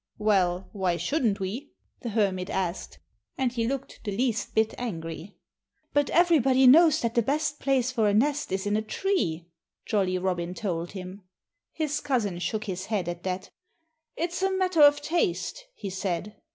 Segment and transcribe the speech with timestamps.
[0.17, 2.97] "Well, why shouldn't we?" the Hermit asked.
[3.37, 5.35] And he looked the least bit angry.
[5.93, 9.45] "But everybody knows that the best place for a nest is in a tree,"
[9.85, 11.21] Jolly Robin told him.
[11.71, 13.51] His cousin shook his head at that.
[14.17, 16.35] "It's a matter of taste," he said.